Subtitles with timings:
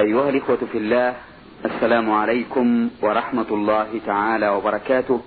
[0.00, 1.16] أيها الإخوة في الله
[1.64, 5.20] السلام عليكم ورحمة الله تعالى وبركاته.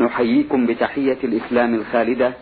[0.00, 2.32] نحييكم بتحية الإسلام الخالدة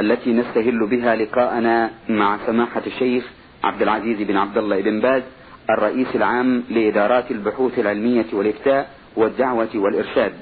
[0.00, 3.24] التي نستهل بها لقاءنا مع سماحة الشيخ
[3.64, 5.22] عبد العزيز بن عبد الله بن باز
[5.70, 10.34] الرئيس العام لإدارات البحوث العلمية والإفتاء والدعوة والإرشاد.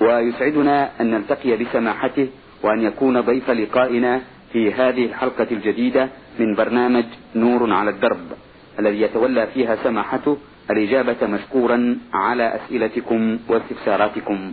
[0.00, 2.28] ويسعدنا أن نلتقي بسماحته
[2.62, 4.20] وأن يكون ضيف لقائنا
[4.52, 6.08] في هذه الحلقة الجديدة
[6.38, 7.04] من برنامج
[7.34, 8.26] نور على الدرب.
[8.78, 10.38] الذي يتولى فيها سماحته
[10.70, 14.52] الإجابة مشكورا على أسئلتكم واستفساراتكم.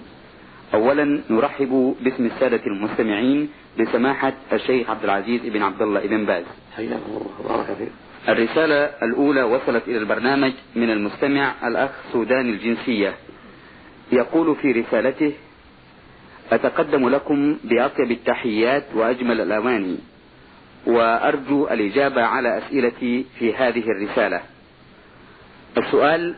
[0.74, 3.50] أولا نرحب باسم السادة المستمعين
[3.80, 6.44] بسماحة الشيخ عبد العزيز بن عبد الله بن باز.
[6.76, 7.92] حياكم الله فيك
[8.30, 13.14] الرسالة الأولى وصلت إلى البرنامج من المستمع الأخ سوداني الجنسية.
[14.12, 15.34] يقول في رسالته
[16.52, 19.98] أتقدم لكم بأطيب التحيات وأجمل الأواني.
[20.88, 24.42] وأرجو الإجابة على أسئلتي في هذه الرسالة.
[25.78, 26.36] السؤال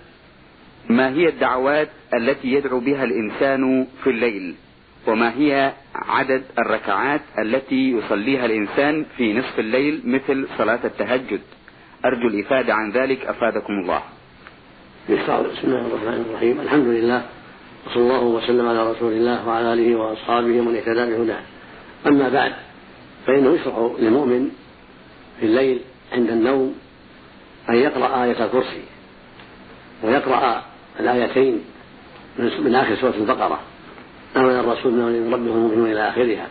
[0.89, 4.55] ما هي الدعوات التي يدعو بها الإنسان في الليل؟
[5.07, 11.41] وما هي عدد الركعات التي يصليها الإنسان في نصف الليل مثل صلاة التهجد؟
[12.05, 14.01] أرجو الإفادة عن ذلك أفادكم الله.
[15.09, 16.61] بسم الله الرحمن الرحيم.
[16.61, 17.25] الحمد لله
[17.87, 21.41] وصلى الله وسلم على رسول الله وعلى آله وأصحابه ومن اهتدى بهداه.
[22.07, 22.53] أما بعد
[23.25, 24.49] فإنه يشرع للمؤمن
[25.39, 25.79] في الليل
[26.13, 26.75] عند النوم
[27.69, 28.81] أن يقرأ آية الكرسي
[30.03, 30.63] ويقرأ
[30.99, 31.61] الآيتين
[32.39, 33.59] من آخر سورة البقرة.
[34.37, 36.47] آمن الرسول من ربه المؤمنون إلى آخرها.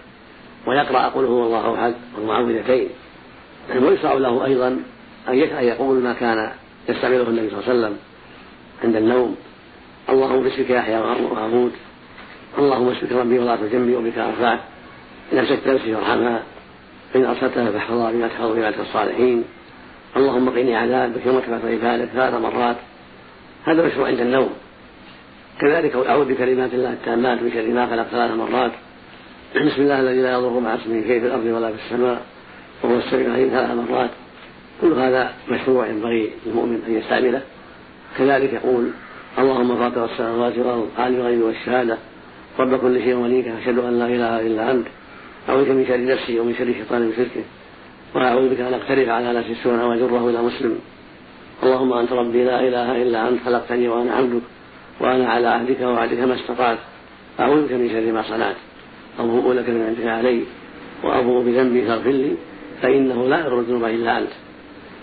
[0.66, 2.88] ويقرأ قل هو الله أحد والمعوذتين
[3.82, 4.82] ويشرع له أيضا
[5.28, 6.52] أن يقول ما كان
[6.88, 7.96] يستعمله النبي صلى الله عليه وسلم
[8.84, 9.36] عند النوم.
[10.08, 11.72] اللهم باسمك يحيى وأموت.
[12.58, 14.60] اللهم باسمك ربي وضعت جنبي وبك ارفعت
[15.32, 15.94] إن أمسكت نفسي
[17.12, 19.44] فإن ارسلتها فاحفظها بما تحفظ بعبادك الصالحين.
[20.16, 22.76] اللهم قني عذابك يوم تبعث عبادك ثلاث مرات.
[23.64, 24.50] هذا مشروع عند النوم.
[25.60, 28.72] كذلك أعوذ بكلمات الله التامات من شر ما خلق ثلاث مرات.
[29.56, 32.22] بسم الله الذي لا يضر مع اسمه شيء في الأرض ولا في السماء
[32.82, 34.10] وهو السميع العليم ثلاث مرات.
[34.80, 37.42] كل هذا مشروع ينبغي للمؤمن أن يستعمله.
[38.18, 38.90] كذلك يقول
[39.38, 41.98] اللهم فاطر السماوات والأرض عالم الغيب والشهادة.
[42.58, 44.86] رب كل شيء وليك أشهد أن لا إله إلا أنت.
[45.48, 47.44] أعوذ بك من شر نفسي ومن شر الشيطان وشركه
[48.14, 50.78] وأعوذ بك أن أقترف على نفسي السوء واجره إلى مسلم.
[51.62, 54.42] اللهم أنت ربي لا إله إلا أنت خلقتني وأنا عبدك
[55.00, 56.78] وأنا على عهدك ووعدك ما استطعت.
[57.40, 58.56] أعوذ بك من شر ما صنعت.
[59.18, 60.42] أبوء لك من عندك علي
[61.04, 62.32] وأبوء بذنبي فاغفر لي
[62.82, 64.32] فإنه لا يغفر الذنوب إلا أنت.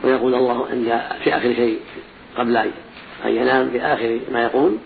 [0.04, 1.80] ويقول الله عند في آخر شيء
[2.38, 2.72] قبل أن
[3.26, 4.78] ينام في آخر ما يقول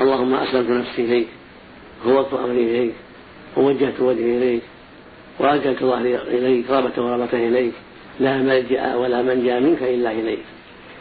[0.00, 1.28] اللهم أسلمت نفسي إليك
[2.04, 2.94] فوضت أمري إليك
[3.56, 4.62] ووجهت وجهي إليك
[5.40, 7.72] وأجلت ظهري إليك رغبة ورغبة إليك.
[8.20, 10.44] لا ملجأ ولا منجأ منك إلا إليك.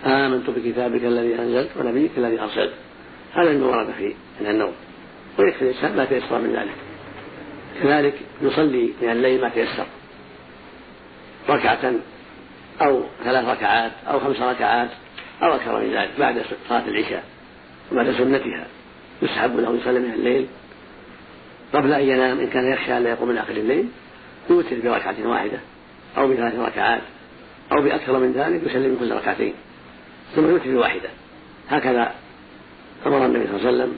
[0.06, 2.74] آمنت بكتابك الذي أنزلت ونبيك الذي أرسلت.
[3.34, 4.72] هذا المراد في من النوم.
[5.40, 6.76] ويكفي الإنسان ما تيسر من ذلك.
[7.84, 9.86] كذلك يصلي من الليل ما تيسر.
[11.50, 11.94] ركعة
[12.82, 14.90] أو ثلاث ركعات أو خمس ركعات
[15.44, 17.24] أو أكثر من ذلك بعد صلاة العشاء
[17.92, 18.68] وبعد سنتها.
[19.22, 20.48] يستحب له يصلي من الليل
[21.74, 23.88] قبل أن ينام إن كان يخشى أن لا يقوم من آخر الليل.
[24.50, 25.60] يوتر بركعة واحدة
[26.18, 27.02] أو بثلاث ركعات
[27.72, 29.54] أو بأكثر من ذلك يسلم كل ركعتين
[30.36, 31.10] ثم يوتر بواحدة.
[31.70, 32.14] هكذا
[33.06, 33.98] أمر النبي صلى الله عليه وسلم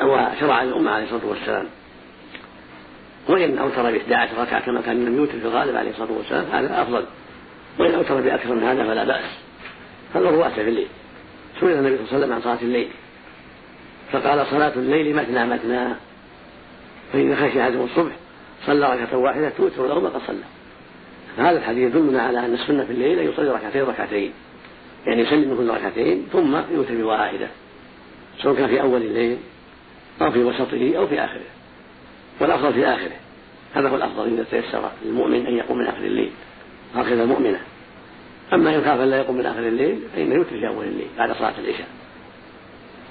[0.00, 1.66] أو شرع الأمة عليه الصلاة والسلام.
[3.28, 6.82] وإن أوتر ب 11 ركعة كما كان النبي يوتر في الغالب عليه الصلاة والسلام هذا
[6.82, 7.04] أفضل.
[7.78, 9.24] وإن أوتر بأكثر من هذا فلا بأس.
[10.14, 10.88] هذا هو في الليل.
[11.60, 12.88] سئل النبي صلى الله عليه وسلم عن صلاة الليل.
[14.12, 15.94] فقال صلاة الليل مثنى مثنى
[17.12, 18.12] فإذا خشي أحدهم الصبح
[18.66, 20.44] صلى ركعة واحدة توتر له ما قد صلى
[21.36, 24.32] فهذا الحديث يدلنا على أن السنة في الليل أن يصلي ركعتين ركعتين.
[25.06, 27.46] يعني يسلم كل ركعتين ثم يوتر بواحدة
[28.42, 29.38] سواء كان في أول الليل
[30.22, 31.40] أو في وسطه أو في آخره.
[32.40, 33.16] والأفضل في آخره.
[33.74, 36.30] هذا هو الأفضل إذا تيسر للمؤمن أن يقوم من آخر الليل.
[36.94, 37.60] هكذا المؤمنة.
[38.52, 41.54] أما إن خاف لا يقوم من آخر الليل فإنه يوتر في أول الليل بعد صلاة
[41.58, 41.88] العشاء.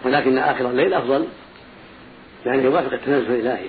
[0.06, 1.26] ولكن آخر الليل أفضل.
[2.46, 3.68] يعني يوافق التنزل الإلهي.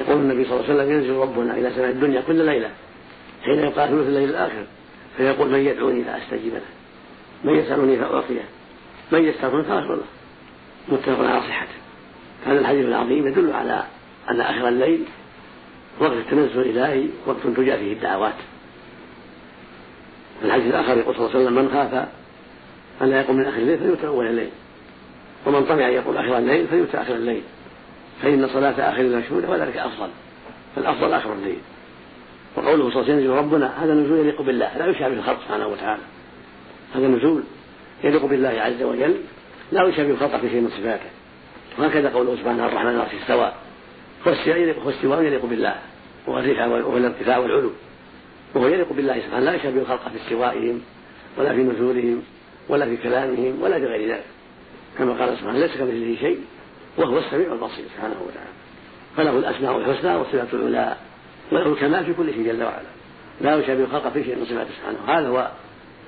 [0.00, 2.70] يقول النبي صلى الله عليه وسلم ينزل ربنا إلى سماء الدنيا كل ليلة
[3.44, 4.64] حين يبقى ثلث الليل الآخر.
[5.16, 6.60] فيقول من يدعوني فأستجيب له.
[7.44, 8.44] من يسألني فأعطيه.
[9.12, 10.04] من يستغفر فأغفر له.
[10.88, 11.74] متفق على صحته.
[12.46, 13.84] هذا الحديث العظيم يدل على
[14.30, 15.04] أن آخر الليل
[16.00, 18.34] وقت التنزل الإلهي وقت تجاء فيه الدعوات.
[20.40, 22.08] في الحديث الآخر يقول صلى الله عليه وسلم من خاف
[23.02, 24.50] أن لا يقوم من آخر الليل فليوتر أول الليل.
[25.46, 27.42] ومن طمع أن يقوم آخر الليل فليوتر آخر الليل.
[28.22, 30.08] فإن صلاة آخر المشهود وذلك أفضل.
[30.76, 31.58] فالأفضل آخر الليل
[32.56, 36.02] وقوله صلى الله عليه وسلم ربنا هذا نزول يليق بالله لا يشابه الخلق سبحانه وتعالى.
[36.94, 37.42] هذا نزول
[38.04, 39.14] يليق بالله عز وجل
[39.72, 41.10] لا يشابه الخلق في شيء من صفاته.
[41.78, 43.52] وهكذا قوله سبحانه الرحمن العرش استوى.
[44.26, 45.74] والاستواء يليق بالله.
[46.26, 47.70] وهو الرفع والارتفاع والعلو.
[48.54, 50.80] وهو يليق بالله سبحانه لا يشابه الخلق في استوائهم
[51.38, 52.22] ولا في نزولهم
[52.68, 54.24] ولا في كلامهم ولا في غير ذلك.
[54.98, 56.40] كما قال سبحانه ليس كمثله شيء
[56.96, 58.50] وهو السميع البصير سبحانه وتعالى.
[59.16, 60.96] فله الأسماء الحسنى والصفات العلى
[61.52, 62.88] وله الكمال في كل شيء جل وعلا.
[63.40, 65.50] لا يشابه الخلق في شيء من صفاته سبحانه هذا هو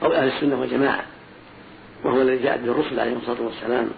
[0.00, 1.04] قول أهل السنة والجماعة.
[2.04, 3.90] وهو الذي جاءت به الرسل عليهم الصلاة والسلام.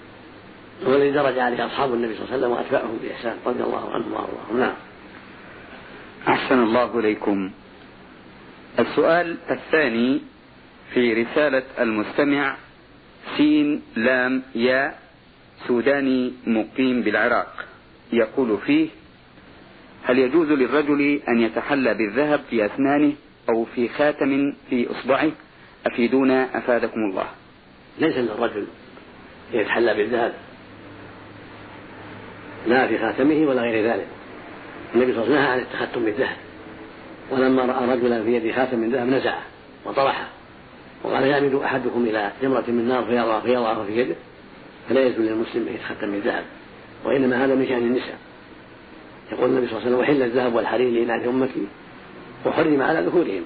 [0.82, 4.12] وهو الذي درج عليه أصحاب النبي صلى الله عليه وسلم وأتباعهم بإحسان رضي الله عنهم
[4.12, 4.60] وأرضاهم.
[4.60, 4.74] نعم.
[6.28, 7.50] أحسن الله إليكم.
[8.78, 10.20] السؤال الثاني
[10.94, 12.56] في رسالة المستمع
[13.36, 14.94] سين لام يا
[15.66, 17.64] سوداني مقيم بالعراق.
[18.12, 18.88] يقول فيه
[20.04, 23.12] هل يجوز للرجل أن يتحلى بالذهب في أسنانه
[23.48, 25.30] أو في خاتم في إصبعه؟
[25.86, 27.26] أفيدونا أفادكم الله.
[27.98, 28.66] ليس للرجل
[29.52, 30.34] يتحلى بالذهب
[32.66, 34.06] لا في خاتمه ولا غير ذلك.
[34.94, 36.36] النبي صلى الله عليه وسلم نهى عن التختم بالذهب
[37.30, 39.42] ولما رأى رجلا في يده خاتم من ذهب نزعه
[39.86, 40.28] وطرحه
[41.04, 44.14] وقال يعمد أحدكم إلى جمرة من نار فيضع فيضعها في يده.
[44.88, 46.44] فلا يجوز للمسلم أن يتختم بالذهب
[47.04, 48.18] وإنما هذا من شأن النساء.
[49.32, 51.66] يقول النبي صلى الله عليه وسلم وحل الذهب والحرير لإناث أمتي
[52.46, 53.42] وحرم على ذكورهم.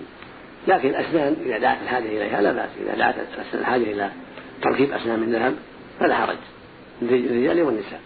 [0.68, 3.14] لكن الأسنان إذا دعت الحاجة إليها لا بأس إذا دعت
[3.54, 4.10] الحاجة إلى
[4.62, 5.54] تركيب أسنان من ذهب
[6.00, 6.36] فلا حرج
[7.02, 8.00] للرجال والنساء.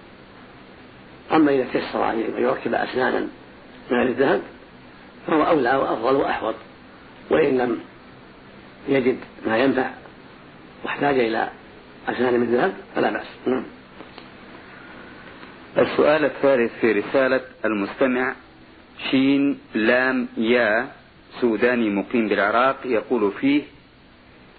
[1.33, 3.21] أما إذا تيسر أن يركب أسنانا
[3.91, 4.43] من غير الذهب
[5.27, 6.55] فهو أولى وأفضل وأحوط
[7.31, 7.79] وإن لم
[8.89, 9.17] يجد
[9.47, 9.91] ما ينفع
[10.85, 11.49] واحتاج إلى
[12.09, 13.27] أسنان من ذهب؟ فلا بأس.
[13.47, 13.65] نعم.
[15.79, 18.35] السؤال الثالث في رسالة المستمع
[19.11, 20.89] شين لام يا
[21.41, 23.63] سوداني مقيم بالعراق يقول فيه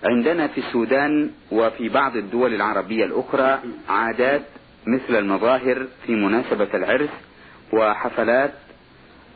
[0.04, 3.60] عندنا في السودان وفي بعض الدول العربية الأخرى
[3.90, 4.42] عادات
[4.88, 7.10] مثل المظاهر في مناسبة العرس
[7.74, 8.54] وحفلات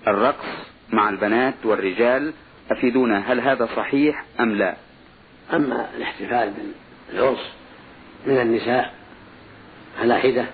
[0.08, 0.48] الرقص
[0.94, 2.34] مع البنات والرجال
[2.72, 4.76] أفيدونا هل هذا صحيح أم لا؟
[5.54, 6.54] أما الاحتفال
[7.12, 7.61] بالعرس
[8.26, 8.94] من النساء
[10.02, 10.46] على حدة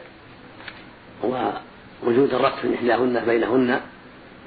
[1.24, 3.80] ووجود الرقص من إحداهن بينهن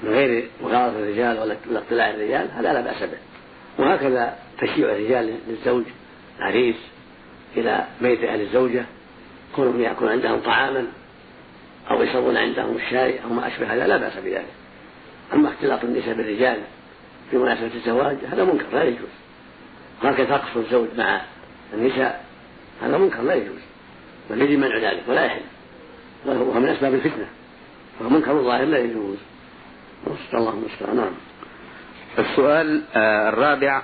[0.03, 3.19] من غير مغالطة الرجال ولا اطلاع الرجال هذا لا بأس به.
[3.79, 5.85] وهكذا تشيع الرجال للزوج
[6.41, 6.77] عريس
[7.57, 8.85] إلى بيت أهل الزوجة
[9.57, 10.87] كونهم يأكلون عندهم طعاما
[11.91, 14.47] أو يشربون عندهم الشاي أو ما أشبه هذا لا بأس بذلك.
[15.33, 16.59] أما اختلاط النساء بالرجال
[17.31, 19.09] في مناسبة الزواج هذا منكر لا يجوز.
[20.05, 21.21] وهكذا رقص الزوج مع
[21.75, 22.30] النساء
[22.83, 23.61] هذا منكر لا يجوز.
[24.31, 25.41] بل يجب منع ذلك ولا يحل.
[26.27, 27.27] وهو من أسباب الفتنة.
[28.01, 29.17] وهو منكر ظاهر لا يجوز.
[30.35, 31.13] الله المستعان نعم.
[32.19, 33.83] السؤال آه، الرابع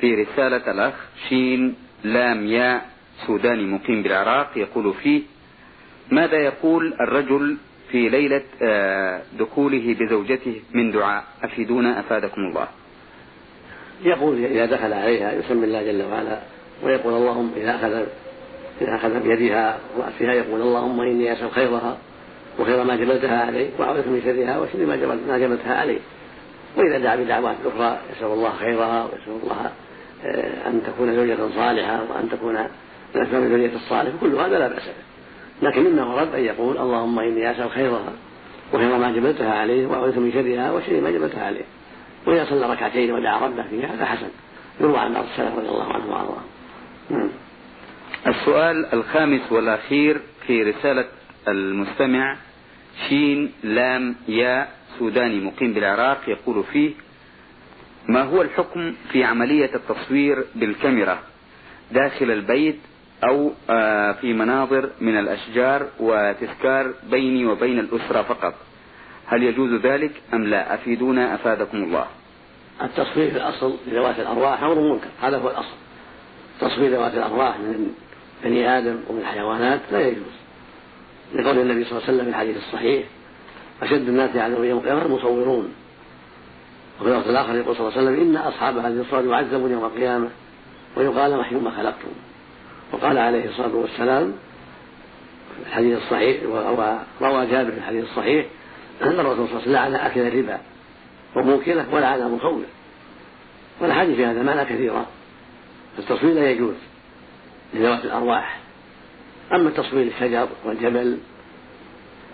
[0.00, 0.94] في رسالة الأخ
[1.28, 2.86] شين لام ياء
[3.26, 5.22] سوداني مقيم بالعراق يقول فيه
[6.10, 7.56] ماذا يقول الرجل
[7.90, 12.68] في ليلة آه، دخوله بزوجته من دعاء؟ أفيدونا أفادكم الله.
[14.04, 16.38] يقول إذا دخل عليها يسمي الله جل وعلا
[16.82, 18.06] ويقول اللهم إذا أخذ
[18.80, 21.96] إذا أخذ بيدها ورأسها يقول اللهم إني أسأل خيرها
[22.58, 25.98] وخير ما جبلتها عليه وأعوذ من شرها وشر ما ما جبلتها عليه
[26.76, 29.70] وإذا دعا بدعوات أخرى يسأل الله خيرها ويسأل الله
[30.24, 32.54] آه، أن تكون زوجة صالحة وأن تكون
[33.14, 35.68] من أسباب الزوجية الصالحة كل هذا لا بأس به.
[35.68, 38.12] لكن مما ورد أن يقول اللهم إني أسأل خيرها
[38.72, 41.64] وخير ما جبلتها عليه وأعوذ من شرها وشر ما جبلتها عليه
[42.26, 44.28] وإذا صلى ركعتين ودعا ربه فيها هذا حسن
[44.80, 46.42] يروى عن بعض السلف رضي الله عنه وأرضاه.
[47.10, 47.28] نعم.
[48.26, 51.04] السؤال الخامس والأخير في رسالة
[51.48, 52.36] المستمع
[53.08, 56.90] شين لام يا سوداني مقيم بالعراق يقول فيه
[58.08, 61.18] ما هو الحكم في عملية التصوير بالكاميرا؟
[61.92, 62.78] داخل البيت
[63.24, 68.54] أو آه، في مناظر من الأشجار وتذكار بيني وبين الأسرة فقط.
[69.26, 72.06] هل يجوز ذلك أم لا؟ أفيدونا أفادكم الله.
[72.82, 75.74] التصوير في الأصل لذوات الأرواح أمر منكر هذا هو الأصل.
[76.60, 77.94] تصوير ذوات الأرواح من
[78.44, 80.34] بني آدم ومن الحيوانات لا يجوز.
[81.34, 83.04] لقول النبي صلى الله عليه وسلم في الحديث الصحيح
[83.82, 85.74] أشد الناس على يوم القيامة المصورون.
[87.00, 90.28] وفي الوقت الآخر يقول صلى الله عليه وسلم إن أصحاب هذه الصور يعذبون يوم القيامة.
[90.96, 92.08] ويقال وحي ما خلقتم.
[92.92, 94.32] وقال عليه الصلاة والسلام
[95.56, 96.42] في الحديث الصحيح
[97.20, 98.46] وروى جابر في الحديث الصحيح
[99.02, 100.58] أن الرسول صلى الله عليه وسلم لعن أكل الربا
[101.36, 102.62] وموكله ولعن مخوف
[103.80, 105.06] والأحاديث في هذا معنى كثيرة.
[105.96, 106.74] فالتصوير لا يجوز.
[107.74, 108.58] لذوات الأرواح.
[109.52, 111.18] أما تصوير الشجر والجبل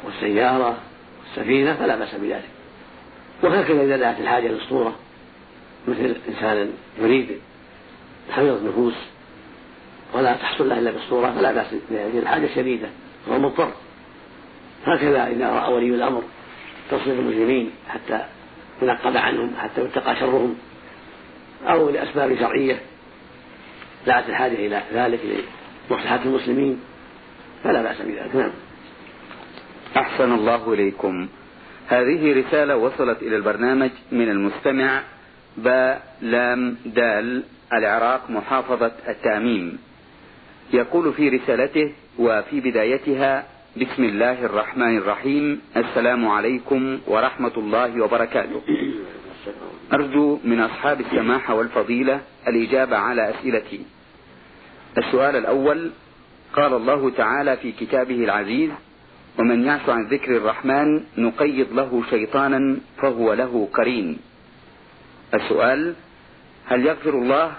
[0.04, 0.78] والسيارة
[1.20, 2.48] والسفينة فلا بأس بذلك.
[3.42, 4.96] وهكذا إذا دعت الحاجة للصورة
[5.88, 7.28] مثل إنسان يريد
[8.30, 8.94] حفظ النفوس
[10.14, 12.88] ولا تحصل له إلا بالصورة فلا بأس يعني الحاجة شديدة
[13.26, 13.72] وهو مضطر.
[14.86, 16.22] هكذا إذا رأى ولي الأمر
[16.90, 18.24] تصرف المسلمين حتى
[18.82, 20.56] ينقب عنهم حتى يتقى شرهم
[21.66, 22.80] أو لأسباب شرعية
[24.06, 25.20] دعت الحاجة إلى ذلك
[25.90, 26.80] لمصلحة المسلمين.
[27.64, 28.36] فلا بأس بذلك.
[28.36, 28.50] نعم.
[29.96, 31.28] أحسن الله إليكم.
[31.88, 35.02] هذه رسالة وصلت إلى البرنامج من المستمع
[35.56, 37.42] باء لام دال
[37.72, 39.78] العراق محافظة التأميم.
[40.72, 45.60] يقول في رسالته وفي بدايتها بسم الله الرحمن الرحيم.
[45.76, 48.62] السلام عليكم ورحمة الله وبركاته.
[49.92, 53.80] أرجو من أصحاب السماحة والفضيلة الإجابة على أسئلتي.
[54.98, 55.90] السؤال الأول
[56.52, 58.70] قال الله تعالى في كتابه العزيز
[59.38, 64.18] ومن يعش عن ذكر الرحمن نقيض له شيطانا فهو له قرين.
[65.34, 65.94] السؤال
[66.66, 67.52] هل يغفر الله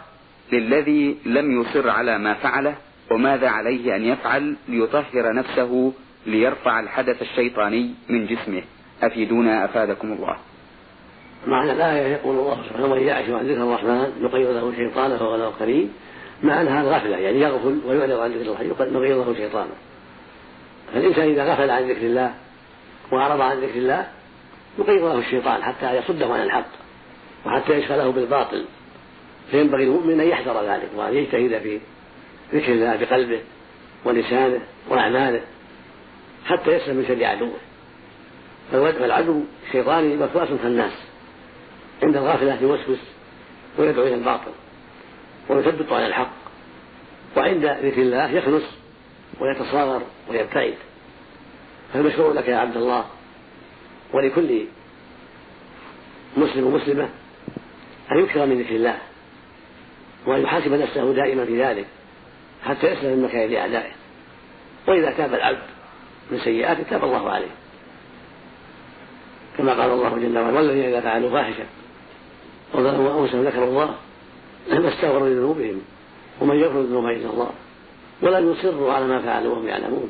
[0.51, 2.75] للذي لم يصر على ما فعله
[3.11, 5.93] وماذا عليه أن يفعل ليطهر نفسه
[6.25, 8.61] ليرفع الحدث الشيطاني من جسمه؟
[9.03, 10.37] أفيدونا أفادكم الله.
[11.47, 15.45] معنى الآية يقول الله سبحانه ومن يعش عن ذكر الرحمن نقيض له شيطانا فهو له
[15.59, 15.93] قرين
[16.43, 19.71] مع أنها غفلة يعني يغفل ويعرض عن ذكر الله نقيض له شيطانا
[20.93, 22.33] فالإنسان إذا غفل عن ذكر الله
[23.11, 24.07] وأعرض عن ذكر الله
[24.79, 26.67] يقيض له الشيطان حتى يصده عن الحق
[27.45, 28.65] وحتى يشغله بالباطل.
[29.51, 31.79] فينبغي المؤمن أن يحذر ذلك وأن يجتهد في
[32.53, 33.39] ذكر الله بقلبه
[34.05, 35.41] ولسانه وأعماله
[36.45, 37.53] حتى يسلم من شر عدوه.
[38.71, 40.91] فالعدو الشيطاني وسواس الناس
[42.03, 42.99] عند الغافلة يوسوس
[43.77, 44.51] ويدعو إلى الباطل
[45.49, 46.31] ويثبط على الحق
[47.37, 48.63] وعند ذكر الله يخلص
[49.39, 50.75] ويتصاغر ويبتعد
[51.93, 53.05] فالمشروع لك يا عبد الله
[54.13, 54.65] ولكل
[56.37, 57.09] مسلم ومسلمة
[58.11, 58.97] أن يكثر من ذكر الله
[60.25, 61.85] وأن يحاسب نفسه دائما في ذلك
[62.65, 63.91] حتى يسلم من مكائد أعدائه
[64.87, 65.63] وإذا تاب العبد
[66.31, 67.51] من سيئاته تاب الله عليه.
[69.57, 71.65] كما قال الله جل وعلا والذين إذا فعلوا فاحشة
[72.75, 73.89] أنفسهم ذكروا الله
[74.69, 75.81] لما استغفروا لذنوبهم
[76.41, 77.49] ومن يغفر الذنوب إلا الله.
[78.21, 80.09] ولم يصروا على ما فعلوا وهم يعلمون.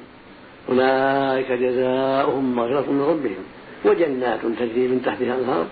[0.70, 3.44] أولئك جزاؤهم مغفرة من ربهم
[3.86, 5.66] وجنات تجري من تحتها الأنهار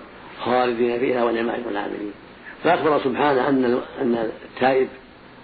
[0.44, 2.12] خالدين فيها ونعم العاملين.
[2.64, 4.88] فأخبر سبحانه أن أن التائب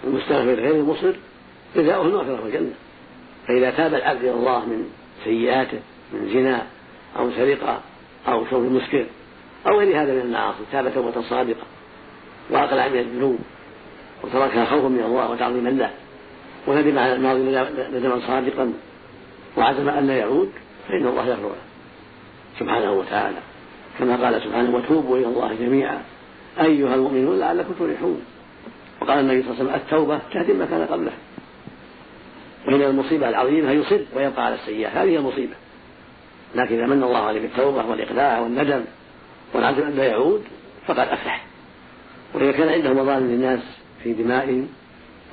[0.05, 1.13] المستغفر غير المصر
[1.77, 2.73] جزاؤه المغفرة والجنة
[3.49, 4.91] فإذا تاب العبد إلى الله من
[5.25, 5.79] سيئاته
[6.13, 6.67] من زنا
[7.19, 7.81] أو سرقة
[8.29, 9.07] أو شرب مسكر
[9.67, 11.67] أو غير هذا من المعاصي تاب توبة صادقة
[12.51, 13.39] وأقلع من الذنوب
[14.23, 15.91] وتركها خوفا من الله وتعظيما له.
[16.67, 17.43] وندم على الماضي
[17.93, 18.73] ندما صادقا
[19.57, 20.53] وعزم أن لا يعود
[20.89, 21.57] فإن الله يغفر له
[22.59, 23.39] سبحانه وتعالى.
[23.99, 26.03] كما قال سبحانه وتوبوا إلى الله جميعا.
[26.61, 28.21] أيها المؤمنون لعلكم تفلحون.
[29.01, 31.13] وقال النبي صلى الله عليه وسلم التوبة تهدم ما كان قبله.
[32.69, 35.55] وهي المصيبة العظيمة يصر ويبقى على السيئة هذه المصيبة.
[36.55, 38.85] لكن إذا من الله عليه بالتوبة والإقلاع والندم
[39.55, 40.45] والعزم أن لا يعود
[40.87, 41.45] فقد أفلح.
[42.35, 43.61] وإذا كان عنده مظالم للناس
[44.03, 44.69] في دمائهم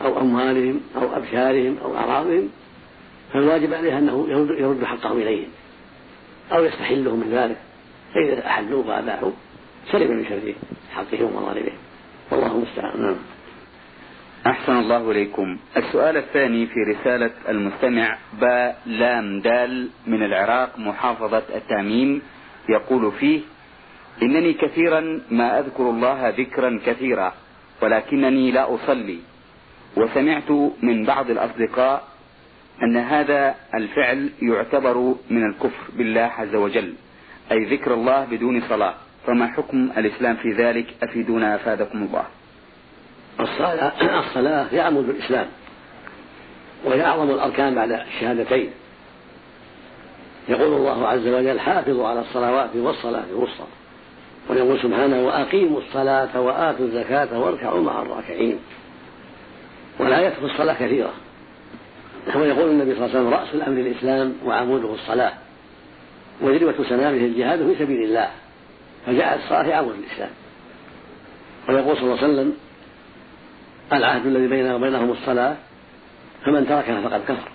[0.02, 2.50] أو أموالهم أو أبشارهم أو أعراضهم
[3.34, 4.26] فالواجب عليه أنه
[4.60, 5.50] يرد حقهم إليهم
[6.52, 7.58] أو يستحلهم من ذلك.
[8.14, 9.32] فإذا أحلوه وأباحوا
[9.92, 10.54] سلم من شر
[10.92, 11.78] حقهم ومظالمهم
[12.32, 13.02] والله المستعان.
[13.02, 13.16] نعم.
[14.48, 15.58] أحسن الله إليكم.
[15.78, 22.22] السؤال الثاني في رسالة المستمع باء لام دال من العراق محافظة التأميم
[22.70, 23.42] يقول فيه
[24.22, 27.34] إنني كثيرا ما أذكر الله ذكرا كثيرا
[27.82, 29.20] ولكنني لا أصلي.
[29.98, 30.52] وسمعت
[30.82, 32.04] من بعض الأصدقاء
[32.84, 36.94] أن هذا الفعل يعتبر من الكفر بالله عز وجل
[37.52, 38.94] أي ذكر الله بدون صلاة.
[39.28, 42.26] فما حكم الإسلام في ذلك؟ أفيدونا أفادكم الله.
[43.40, 45.48] الصلاة, الصلاة هي عمود الإسلام
[46.86, 48.70] وهي أعظم الأركان بعد الشهادتين.
[50.50, 53.66] يقول الله عز وجل حافظوا على الصلوات والصلاة الوسطى.
[54.50, 58.60] ويقول سبحانه وأقيموا الصلاة وآتوا الزكاة واركعوا مع الراكعين
[60.00, 61.14] والآيات في الصلاة كثيرة.
[62.36, 65.34] ويقول النبي صلى الله عليه وسلم رأس الأمر الإسلام وعموده الصلاة
[66.42, 68.30] وذروة سنامه الجهاد في سبيل الله
[69.06, 70.30] فجاءت الصلاة عمود الإسلام.
[71.70, 72.54] ويقول صلى الله عليه وسلم
[73.94, 75.56] العهد الذي بيننا وبينهم الصلاة
[76.46, 77.52] فمن تركها فقد كفر.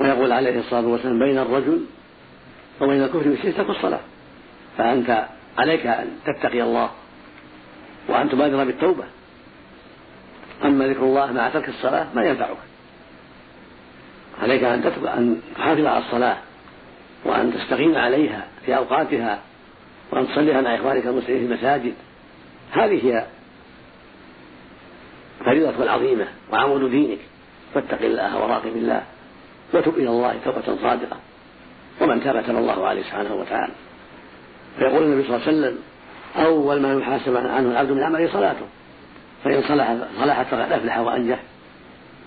[0.00, 1.84] ويقول عليه الصلاة والسلام بين الرجل
[2.80, 4.00] وبين الكفر والشرك ترك الصلاة.
[4.78, 5.26] فأنت
[5.58, 6.90] عليك أن تتقي الله
[8.08, 9.04] وأن تبادر بالتوبة.
[10.64, 12.56] أما ذكر الله مع ترك الصلاة ما ينفعك.
[14.42, 14.82] عليك أن
[15.16, 16.36] أن تحافظ على الصلاة
[17.24, 19.38] وأن تستقيم عليها في أوقاتها
[20.10, 21.94] وأن تصليها مع إخوانك المسلمين في المساجد.
[22.72, 23.26] هذه هي
[25.44, 27.18] فريضة العظيمة وعمود دينك.
[27.74, 29.02] فاتق الله وراقب الله
[29.74, 31.16] وتب إلى الله توبة صادقة.
[32.00, 33.72] ومن تاب تاب الله عليه سبحانه وتعالى.
[34.78, 35.78] فيقول النبي صلى الله عليه وسلم
[36.36, 38.66] أول ما يحاسب عنه العبد من عمله صلاته.
[39.44, 41.38] فإن صلح صلحت فقد أفلح وأنجح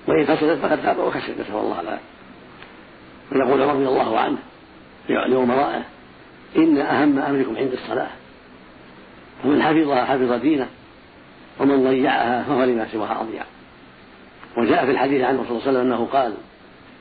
[0.08, 1.34] وإن فسدت فقد تاب وخسر.
[1.40, 2.04] نسأل الله العافية.
[3.32, 4.38] ويقول رضي الله عنه
[5.10, 5.84] لأمرائه
[6.56, 8.10] إن أهم أمركم عند الصلاة.
[9.46, 10.68] ومن حفظها حفظ دينه
[11.60, 13.44] ومن ضيعها فهو لما سواها أضيع.
[14.58, 16.34] وجاء في الحديث عنه صلى الله عليه وسلم أنه قال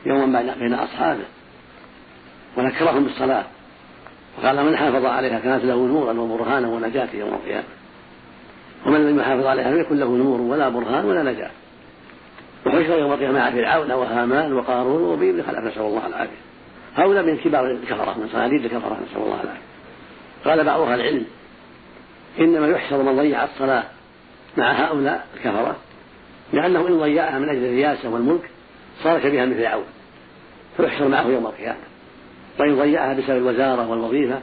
[0.06, 1.24] يوما بين أصحابه
[2.56, 3.44] ونكرهم بالصلاة.
[4.38, 7.64] وقال من حافظ عليها كانت له نورا وبرهانا ونجاة يوم القيامة.
[8.87, 11.50] ومن لم يحافظ عليها لم يكن له نور ولا برهان ولا نجاة.
[12.66, 16.37] وحشر يوم القيامة مع فرعون وهامان وقارون وابي بن خلف نسأل الله العافية.
[16.97, 19.62] هؤلاء من كبار الكفرة من صناديد الكفرة نسأل الله العافية.
[20.45, 21.25] قال بعض أهل العلم
[22.40, 23.85] إنما يحشر من ضيع الصلاة
[24.57, 25.76] مع هؤلاء الكفرة
[26.52, 28.50] لأنه إن ضيعها من أجل الرياسة والملك
[29.02, 29.85] صار شبيها من فرعون.
[30.76, 31.88] فيحشر معه يوم القيامة.
[32.58, 34.40] وإن ضيعها بسبب الوزارة والوظيفة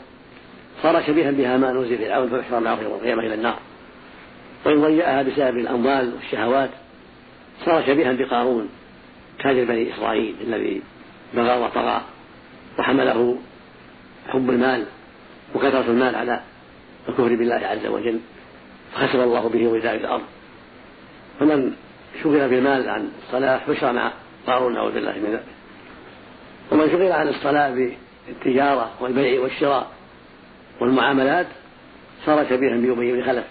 [0.84, 3.60] صار شبيها بهامان وزير فرعون فيحشر معه يوم القيامة إلى النار.
[4.66, 6.70] وإن ضيعها بسبب الأموال والشهوات
[7.66, 8.70] صار شبيها بقارون
[9.44, 10.82] تاجر بني إسرائيل الذي
[11.34, 12.02] بغى وطغى
[12.80, 13.38] وحمله
[14.28, 14.86] حب المال
[15.56, 16.42] وكثرة المال على
[17.10, 18.20] الكفر بالله عز وجل
[18.94, 20.24] فخسر الله به ولداء الأرض.
[21.40, 21.74] فمن
[22.24, 24.12] شغل بالمال عن الصلاة حشر مع
[24.48, 25.44] قارون نعوذ بالله من ذلك.
[26.72, 27.70] ومن شغل عن الصلاة
[28.28, 29.88] بالتجارة والبيع والشراء
[30.82, 31.48] والمعاملات
[32.26, 33.46] صار شبيها بأبي بن خلف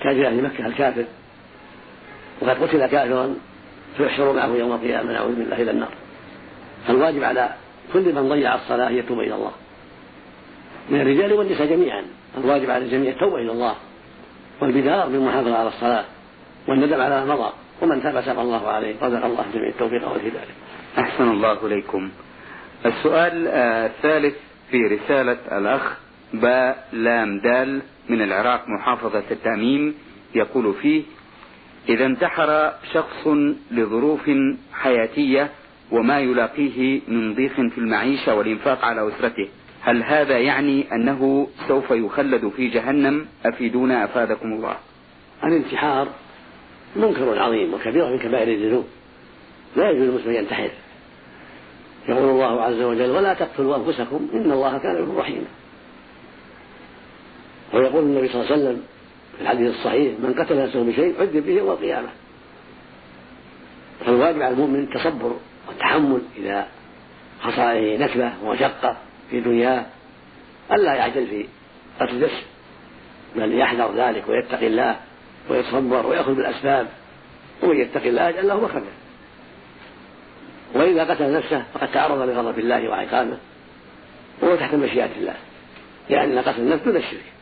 [0.00, 1.04] تاجر أهل مكة الكافر.
[2.40, 3.34] وقد قتل كافرا
[3.96, 5.92] فيحشر معه يوم القيامة نعوذ بالله إلى النار.
[6.86, 7.54] فالواجب على
[7.92, 9.52] كل من ضيع الصلاة أن يتوب إلى الله.
[10.90, 12.04] من الرجال والنساء جميعا
[12.38, 13.74] الواجب على الجميع التوبة إلى الله.
[14.60, 16.04] والبدار بالمحافظة على الصلاة
[16.68, 17.52] والندم على ما مضى
[17.82, 20.54] ومن تاب تاب الله عليه رزق الله جميع التوفيق والهداية.
[20.98, 22.10] أحسن الله إليكم.
[22.86, 24.34] السؤال الثالث
[24.70, 25.96] في رسالة الأخ
[26.34, 29.94] باء لام دال من العراق محافظة التأميم
[30.34, 31.02] يقول فيه
[31.88, 33.26] إذا انتحر شخص
[33.70, 34.30] لظروف
[34.72, 35.50] حياتية
[35.90, 39.48] وما يلاقيه من ضيق في المعيشة والإنفاق على أسرته
[39.80, 44.76] هل هذا يعني أنه سوف يخلد في جهنم؟ أفيدونا أفادكم الله.
[45.44, 46.08] الانتحار
[46.96, 48.84] منكر عظيم وكبيرة من كبائر الذنوب
[49.76, 50.70] لا يجوز المسلم ينتحر.
[52.08, 55.46] يقول الله عز وجل ولا تقتلوا أنفسكم إن الله كان بكم رحيما.
[57.74, 58.82] ويقول النبي صلى الله عليه وسلم
[59.36, 62.08] في الحديث الصحيح من قتل نفسه بشيء عذب به يوم القيامة.
[64.06, 65.36] فالواجب على المؤمن التصبر
[65.68, 66.66] والتحمل إذا
[67.40, 68.96] حصل عليه نكبة ومشقة
[69.30, 69.86] في دنياه.
[70.72, 71.46] ألا يعجل في
[72.00, 72.42] قتل نفسه
[73.36, 74.96] بل يحذر ذلك ويتقي الله
[75.50, 76.88] ويتصبر ويأخذ بالأسباب.
[77.62, 79.03] ومن يتقي الله يجعل له مخرجا.
[80.74, 83.38] وإذا قتل نفسه فقد تعرض لغضب الله وعقابه
[84.42, 85.34] وهو تحت مشيئة الله.
[86.10, 87.32] لأن قتل النفس دون الشرك.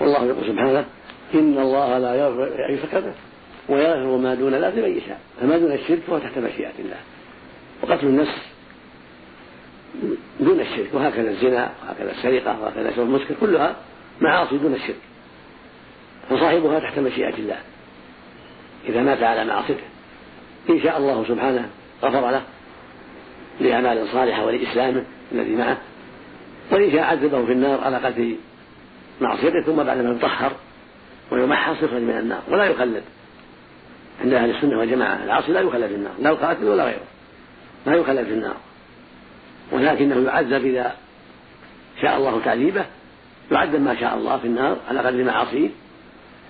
[0.00, 0.84] والله يقول سبحانه
[1.34, 3.12] إن الله لا يغفر أن يشرك به
[3.68, 5.20] ويغفر ما دون ذلك لمن يشاء.
[5.40, 6.96] فما دون الشرك فهو تحت مشيئة الله.
[7.82, 8.38] وقتل النفس
[10.40, 10.88] دون الشرك.
[10.92, 13.76] وهكذا الزنا وهكذا السرقة وهكذا شرب المسكر كلها
[14.20, 15.00] معاصي دون الشرك.
[16.30, 17.58] وصاحبها تحت مشيئة الله.
[18.88, 19.84] إذا مات على معصيته.
[20.70, 21.70] إن شاء الله سبحانه
[22.02, 22.42] غفر له.
[23.60, 25.76] لأعمال صالحة ولإسلامه الذي معه.
[26.70, 28.34] وإن شاء عذبه في النار على قدر
[29.20, 30.52] معصيته ثم بعد ما يطهر
[31.30, 33.02] ويمحص يخرج من النار ولا يخلد
[34.24, 37.06] عند أهل السنة والجماعة العاصي لا يخلد في النار لا القاتل ولا غيره
[37.86, 38.56] لا يخلد في النار.
[39.72, 40.94] ولكنه يعذب إذا
[42.02, 42.84] شاء الله تعذيبه
[43.52, 45.68] يعذب ما شاء الله في النار على قدر معاصيه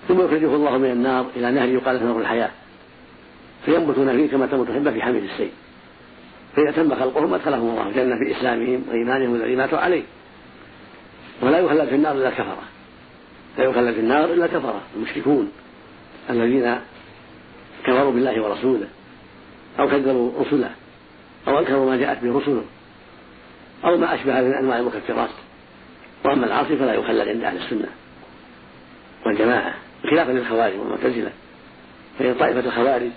[0.07, 2.49] ثم يخرجه الله من النار إلى نهر يقال نهر الحياة.
[3.65, 5.51] فينبتون فيه كما تنبت الحبة في حمل السيل.
[6.55, 10.03] فإذا تم خلقهم أدخلهم الله الجنة بإسلامهم وإيمانهم الذي ماتوا عليه.
[11.41, 12.63] ولا يخلد في النار إلا كفرة.
[13.57, 15.51] لا يخلد في النار إلا كفرة المشركون
[16.29, 16.79] الذين
[17.83, 18.87] كفروا بالله ورسوله
[19.79, 20.71] أو كذبوا رسله
[21.47, 22.63] أو أنكروا ما جاءت به رسله
[23.85, 25.29] أو ما أشبه من أنواع المكفرات.
[26.25, 27.87] وأما العاصي فلا يخلد عند أهل السنة
[29.25, 31.31] والجماعة خلافا للخوارج والمعتزلة
[32.19, 33.11] فهي طائفة الخوارج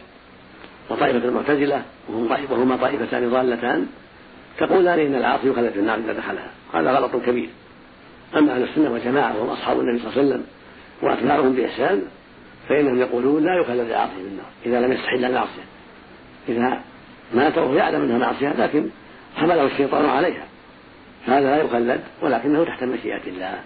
[0.91, 1.83] وطائفة المعتزلة
[2.51, 3.87] وهما طائفتان ضالتان
[4.59, 6.51] تقولان إن العاصي يخلد في النار إذا دخلها.
[6.75, 7.49] هذا غلط كبير.
[8.37, 10.47] أما أهل السنة والجماعة وهم أصحاب النبي صلى الله عليه وسلم
[11.03, 12.03] وأتباعهم بإحسان
[12.69, 15.63] فإنهم يقولون لا يخلد العاصي في النار إذا لم يستحل المعصية.
[16.49, 16.81] إذا
[17.35, 18.89] مات وهو يعلم أنها معصية لكن
[19.37, 20.45] حمله الشيطان عليها.
[21.27, 23.59] هذا لا يخلد ولكنه تحت مشيئة الله.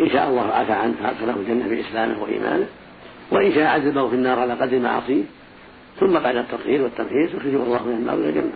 [0.00, 2.66] إن شاء الله عفى عنه فأدخله الجنة بإسلامه وإيمانه.
[3.30, 5.22] وإن شاء عذبه في النار على قدر معاصيه.
[6.00, 8.52] ثم بعد التطهير والتمهيز يخرجه الله من النار إلى الجنة.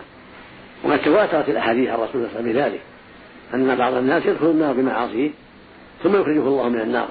[0.83, 2.79] وقد تواترت الأحاديث عن رسول الله عليه وسلم
[3.53, 5.31] أن بعض الناس يدخل النار بمعاصيه
[6.03, 7.07] ثم يخرجه الله من النار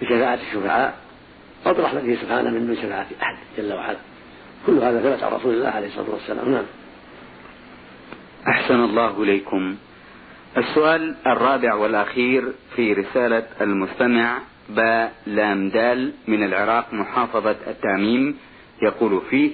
[0.00, 0.94] بشفاعة الشفعاء
[1.66, 3.96] أو برحمته سبحانه من دون شفاعة أحد جل وعلا.
[4.66, 6.52] كل هذا ثبت عن رسول الله عليه الصلاة والسلام.
[6.52, 6.64] نعم.
[8.48, 9.76] أحسن الله إليكم.
[10.56, 14.38] السؤال الرابع والأخير في رسالة المستمع
[14.68, 18.38] با لام دال من العراق محافظة التاميم
[18.84, 19.50] يقول فيه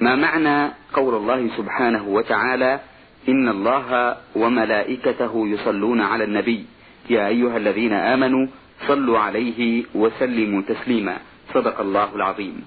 [0.00, 2.80] ما معنى قول الله سبحانه وتعالى
[3.28, 6.64] إن الله وملائكته يصلون على النبي؟
[7.10, 8.46] يا أيها الذين آمنوا
[8.86, 11.16] صلوا عليه وسلموا تسليما.
[11.54, 12.64] صدق الله العظيم.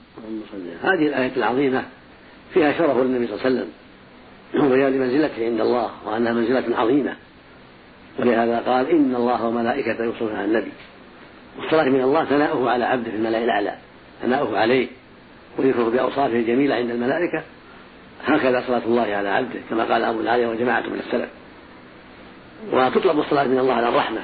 [0.83, 1.83] هذه الآية العظيمة
[2.53, 3.69] فيها شرف للنبي صلى الله عليه وسلم.
[4.65, 7.15] وبيان منزلته عند الله وأنها منزلة عظيمة.
[8.19, 10.71] ولهذا قال إن الله وملائكته يصلون على النبي.
[11.59, 13.75] والصلاة من الله ثناؤه على عبده في الملأ الأعلى.
[14.21, 14.87] ثناؤه عليه.
[15.57, 17.43] وذكره بأوصافه الجميلة عند الملائكة.
[18.25, 21.29] هكذا صلاة الله على عبده كما قال أبو العالية وجماعة من السلف.
[22.71, 24.21] وتطلب الصلاة من الله على الرحمة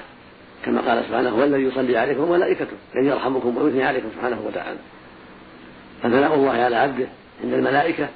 [0.66, 4.80] كما قال سبحانه هو الذي يصلي عليكم وملائكته الذي يرحمكم ويثني عليكم سبحانه وتعالى.
[6.04, 7.08] فثناء الله على عبده
[7.44, 8.08] عند الملائكة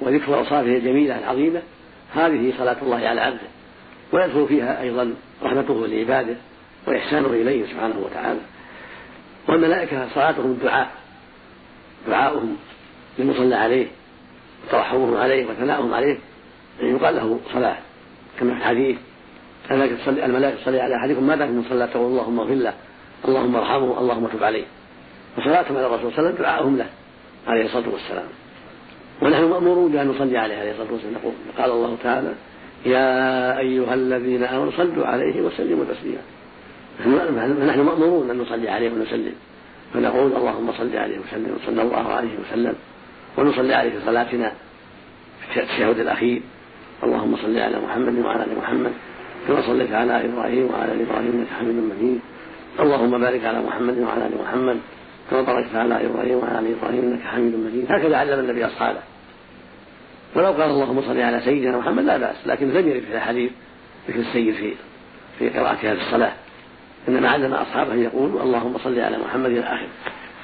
[0.00, 1.62] وذكر أوصافه الجميلة العظيمة
[2.14, 3.46] هذه صلاة الله على عبده.
[4.12, 6.34] ويدخل فيها أيضا رحمته لعباده
[6.86, 8.40] وإحسانه إليه سبحانه وتعالى.
[9.48, 10.90] والملائكة صلاتهم الدعاء.
[12.08, 12.56] دعاؤهم
[13.18, 13.86] للمصلى عليه
[14.68, 16.18] وترحمهم عليه وثناؤهم عليه
[16.82, 17.76] أن يقال له صلاة
[18.40, 18.96] كما في الحديث
[20.24, 22.74] الملائكة تصلي على أحدكم ما دام من تقول اللهم اغفر له
[23.24, 24.64] اللهم ارحمه اللهم تب عليه.
[25.38, 26.86] وصلاتهم على الرسول صلى الله عليه وسلم دعاءهم له
[27.46, 28.26] عليه الصلاة والسلام.
[29.22, 31.14] ونحن مأمورون بأن نصلي عليه عليه الصلاة والسلام.
[31.14, 32.32] نقول قال الله تعالى
[32.86, 36.22] يا أيها الذين آمنوا صلوا عليه وسلموا تسليما.
[37.66, 39.34] نحن مأمورون أن نصلي عليه ونسلم.
[39.94, 42.74] فنقول اللهم صل عليه وسلم صلى الله عليه وسلم
[43.38, 44.52] ونصلي عليه في صلاتنا
[45.52, 46.40] في التشهد الأخير.
[47.02, 48.92] اللهم صل على محمد وعلى آل محمد
[49.48, 52.20] كما صليت على إبراهيم وعلى آل إبراهيم إنك حميد مجيد.
[52.80, 54.78] اللهم بارك على محمد وعلى آل محمد
[55.30, 57.86] كما باركت على إبراهيم وعلى آل إبراهيم إنك حميد مجيد.
[57.92, 59.00] هكذا علم النبي أصحابه.
[60.34, 63.50] ولو قال اللهم صل على سيدنا محمد لا بأس لكن لم يرد في الحديث
[64.08, 64.72] ذكر السيد في
[65.38, 66.32] في قراءة هذه الصلاة.
[67.08, 69.88] إنما علم أصحابه أن يقولوا اللهم صل على محمد إلى آخره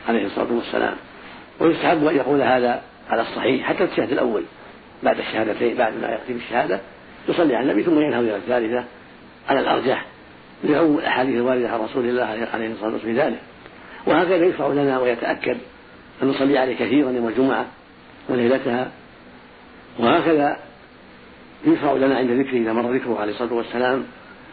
[0.09, 0.95] عليه الصلاة والسلام.
[1.61, 4.43] ويستحب أن يقول هذا على الصحيح حتى الشهادة الأول.
[5.03, 6.81] بعد الشهادتين بعد ما يختم الشهادة
[7.29, 8.85] يصلي على النبي ثم ينهض إلى الثالثة
[9.49, 10.05] على الأرجح
[10.65, 13.39] لعموم الأحاديث الواردة عن رسول الله عليه الصلاة والسلام ذلك.
[14.07, 15.57] وهكذا يشرع لنا ويتأكد
[16.23, 17.67] أن نصلي عليه كثيرا يوم الجمعة
[18.29, 18.91] وليلتها.
[19.99, 20.57] وهكذا
[21.65, 24.05] يشرع لنا عند ذكره إذا مر ذكره عليه الصلاة والسلام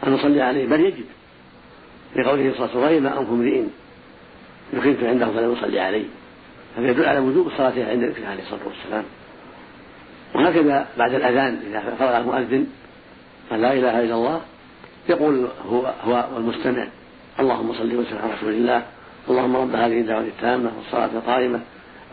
[0.06, 0.66] أن نصلي عليه.
[0.66, 1.04] بل يجب
[2.16, 3.62] لقوله صلى الله عليه وسلم ما أنكم امرئ
[4.74, 6.04] ذكرت عنده فلا نصلي عليه.
[6.78, 9.04] هذا يدل على وجوب الصلاة عند ذكره عليه الصلاة والسلام.
[10.34, 12.66] وهكذا بعد الأذان إذا فرغ المؤذن
[13.50, 14.40] قال لا إله إلا الله
[15.08, 16.86] يقول هو هو والمستمع
[17.40, 18.82] اللهم صل وسلم على رسول الله
[19.28, 21.60] اللهم رب هذه الدعوة التامة والصلاة القائمة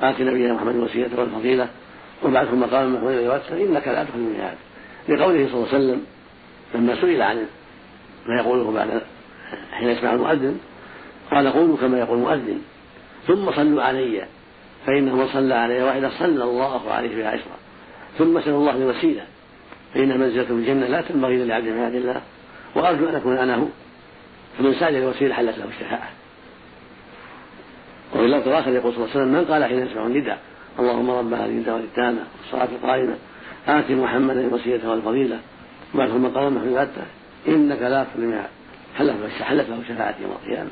[0.02, 1.68] آت نبينا محمد الوسيلة والفضيلة
[2.24, 4.58] وبعثه مقام محمود ويوسع إنك لا تدخل الميعاد.
[5.10, 6.06] لقوله صلى الله عليه وسلم
[6.76, 7.46] لما سئل عن
[8.28, 9.02] ما يقوله بعد
[9.72, 10.60] حين يسمع المؤذن
[11.32, 12.62] قال قولوا كما يقول المؤذن.
[13.28, 14.26] ثم صلوا علي
[14.86, 17.58] فإنه من صلى علي واحدة صلى الله عليه بها عشرا
[18.18, 19.22] ثم سأل الله الوسيلة
[19.94, 22.22] فإن منزلته في الجنة لا تنبغي إلا لعبد من عبد الله.
[22.76, 23.66] وأرجو أن أكون أنا هو.
[24.58, 26.10] فمن سأل الوسيلة حلت له الشفاعة.
[28.16, 30.40] وفي اللفظ الآخر يقول صلى الله عليه وسلم من قال حين يسمع النداء
[30.80, 33.16] اللهم رب هذه الدعوة التامة والصلاة القائمة
[33.68, 35.40] آت محمدا الوسيلة والفضيلة
[35.94, 36.90] وبعث المقام محمد
[37.48, 38.44] إنك لا تظلم
[39.44, 40.70] حلت له شفاعة يوم القيامة.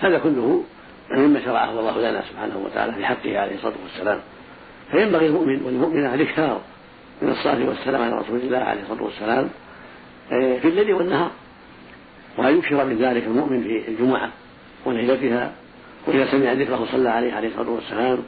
[0.00, 0.64] هذا كله
[1.10, 4.20] مما شرعه الله لنا سبحانه وتعالى في حقه عليه الصلاة والسلام.
[4.90, 6.60] فينبغي المؤمن والمؤمنة الإكثار
[7.22, 9.48] من الصلاة والسلام على رسول الله عليه الصلاة والسلام
[10.32, 11.30] آه، في الليل والنهار.
[12.38, 14.30] وأن يكثر من ذلك المؤمن في الجمعة
[14.84, 15.52] وليلتها
[16.06, 18.18] وإذا سمع ذكره صلى عليه عليه الصلاة والسلام.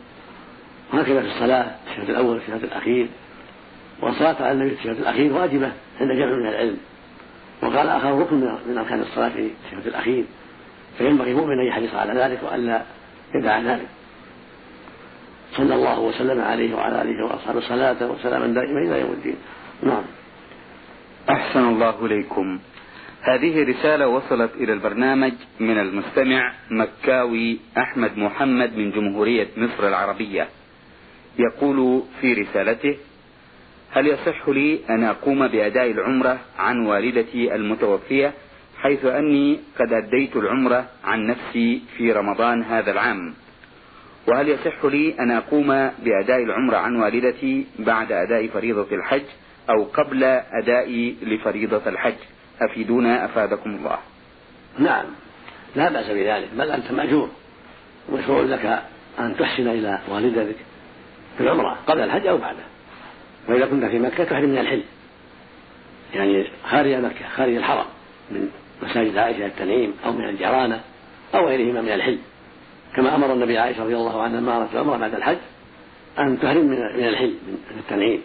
[0.93, 3.07] وهكذا في الصلاة الشهد الأول والشهد الأخير.
[4.03, 6.77] والصلاة على النبي في الشهد الأخير واجبة عند جمع من العلم.
[7.63, 8.37] وقال آخر ركن
[8.69, 10.25] من أركان الصلاة في الشهد الأخير.
[10.99, 12.83] فينبغي المؤمن أن يحرص على ذلك وألا
[13.35, 13.89] يدع ذلك.
[15.57, 19.37] صلى الله وسلم عليه وعلى آله وأصحابه صلاة وسلاما دائما إلى يوم الدين.
[19.83, 20.03] نعم.
[21.31, 22.59] أحسن الله إليكم.
[23.23, 30.49] هذه رسالة وصلت إلى البرنامج من المستمع مكاوي أحمد محمد من جمهورية مصر العربية.
[31.39, 32.97] يقول في رسالته
[33.93, 38.33] هل يصح لي أن أقوم بأداء العمرة عن والدتي المتوفية
[38.83, 43.35] حيث أني قد أديت العمرة عن نفسي في رمضان هذا العام؟
[44.29, 45.67] وهل يصح لي أن أقوم
[46.05, 49.23] بأداء العمرة عن والدتي بعد أداء فريضة الحج
[49.71, 50.25] أو قبل
[50.63, 52.15] أدائي لفريضة الحج؟
[52.61, 53.99] أفيدونا أفادكم الله.
[54.79, 55.05] نعم.
[55.77, 57.29] لا بأس بذلك بل أنت مأجور.
[58.13, 58.83] مشروع لك
[59.19, 60.57] أن تحسن إلى والدتك
[61.39, 62.72] في العمرة قبل الحج أو بعده.
[63.49, 64.83] وإذا كنت في مكة تحرم من الحل؟
[66.15, 67.85] يعني خارج مكة خارج الحرم
[68.31, 68.49] من
[68.83, 70.81] مساجد عائشة التنعيم أو من الجرانة
[71.35, 72.19] أو غيرهما من الحل.
[72.97, 75.39] كما أمر النبي عائشة رضي الله عنها لما أرادت العمرة بعد الحج
[76.19, 78.21] أن تحرم من الحل من التنعيم.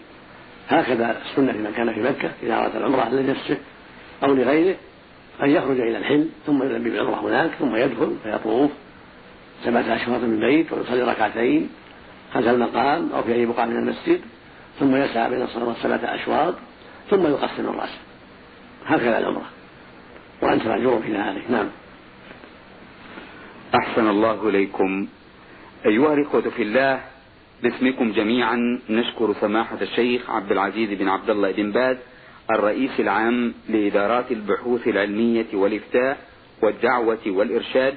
[0.69, 3.57] هكذا السنة لمن كان في مكة إذا أراد العمرة لنفسه
[4.23, 4.75] أو لغيره
[5.43, 8.71] أن يخرج إلى الحل ثم يلبي بالعمرة هناك ثم يدخل فيطوف
[9.65, 11.69] سبعة أشواط من البيت ويصلي ركعتين
[12.33, 14.21] خلف المقام أو في أي بقعة من المسجد.
[14.79, 16.55] ثم يسعى بين الصلاة والسبعة أشواط
[17.09, 17.97] ثم يقسم الرأس.
[18.85, 19.45] هكذا العمرة
[20.41, 21.67] وأنت مأجور في ذلك نعم.
[23.75, 25.07] أحسن الله إليكم.
[25.85, 27.01] أيها الإخوة في الله
[27.63, 31.97] باسمكم جميعا نشكر سماحة الشيخ عبد العزيز بن عبد الله بن باز
[32.51, 36.17] الرئيس العام لإدارات البحوث العلمية والإفتاء
[36.61, 37.93] والدعوة والإرشاد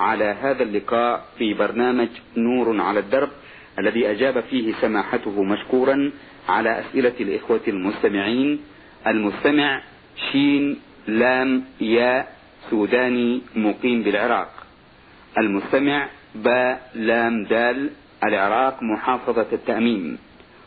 [0.00, 3.30] على هذا اللقاء في برنامج نور على الدرب.
[3.78, 6.10] الذي أجاب فيه سماحته مشكورا
[6.48, 8.60] على أسئلة الإخوة المستمعين.
[9.06, 9.80] المستمع
[10.32, 12.32] شين لام ياء
[12.70, 14.50] سوداني مقيم بالعراق.
[15.38, 17.90] المستمع باء لام دال
[18.24, 20.18] العراق محافظة التأميم.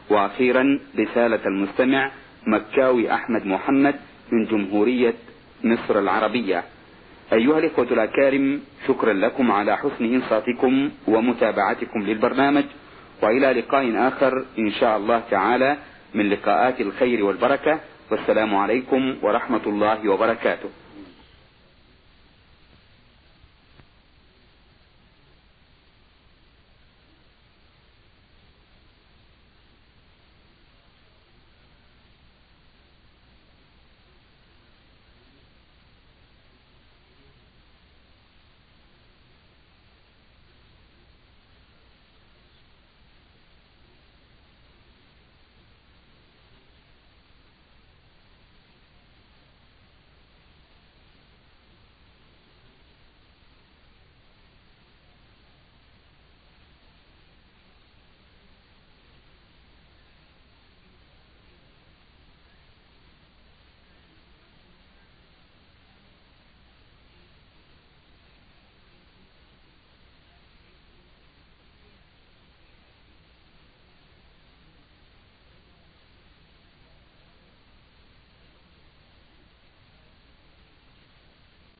[0.09, 2.11] وأخيرا رسالة المستمع
[2.47, 3.95] مكاوي أحمد محمد
[4.31, 5.13] من جمهورية
[5.63, 6.63] مصر العربية.
[7.33, 12.63] أيها الإخوة الأكارم شكرا لكم على حسن إنصاتكم ومتابعتكم للبرنامج.
[13.21, 15.77] وإلى لقاء آخر إن شاء الله تعالى
[16.13, 17.79] من لقاءات الخير والبركة.
[18.11, 20.69] والسلام عليكم ورحمة الله وبركاته.